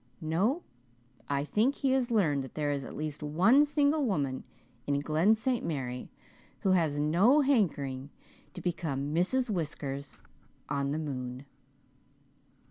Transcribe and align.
No, 0.19 0.63
I 1.29 1.45
think 1.45 1.75
he 1.75 1.91
has 1.91 2.09
learned 2.09 2.43
that 2.43 2.55
there 2.55 2.71
is 2.71 2.83
at 2.83 2.95
least 2.95 3.21
one 3.21 3.63
single 3.65 4.03
woman 4.03 4.45
in 4.87 4.99
Glen 4.99 5.35
St. 5.35 5.63
Mary 5.63 6.09
who 6.61 6.71
has 6.71 6.97
no 6.99 7.41
hankering 7.41 8.09
to 8.55 8.61
become 8.61 9.13
Mrs. 9.13 9.47
Whiskers 9.51 10.17
on 10.67 10.89
the 10.89 10.97
moon." 10.97 11.45